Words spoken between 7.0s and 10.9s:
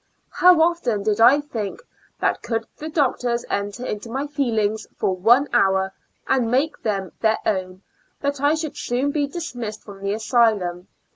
their own, that I should soon be dismissed from the asylum.